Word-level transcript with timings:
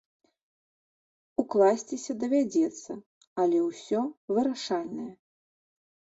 Укласціся 1.43 2.11
давядзецца, 2.23 2.91
але 3.45 3.57
ўсё 3.67 4.01
вырашальнае. 4.35 5.09